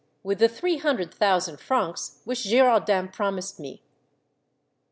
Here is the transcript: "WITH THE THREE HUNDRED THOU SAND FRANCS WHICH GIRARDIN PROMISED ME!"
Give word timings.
"WITH 0.23 0.39
THE 0.39 0.47
THREE 0.47 0.77
HUNDRED 0.77 1.13
THOU 1.19 1.39
SAND 1.41 1.59
FRANCS 1.59 2.21
WHICH 2.25 2.45
GIRARDIN 2.45 3.09
PROMISED 3.09 3.59
ME!" 3.59 3.83